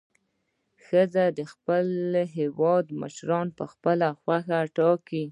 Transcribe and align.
ښځې 0.85 1.25
د 1.37 1.39
خپل 1.51 1.87
هیواد 2.37 2.85
مشران 3.01 3.47
په 3.57 3.63
خپله 3.71 4.07
خوښه 4.19 4.59
ټاکي. 4.77 5.23